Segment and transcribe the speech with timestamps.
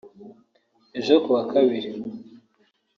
[0.99, 1.91] Ejo kuwa kabiri